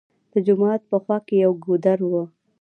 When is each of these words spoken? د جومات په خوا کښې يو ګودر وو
د 0.31 0.33
جومات 0.45 0.81
په 0.89 0.97
خوا 1.03 1.17
کښې 1.27 1.37
يو 1.45 1.51
ګودر 1.65 1.99
وو 2.09 2.23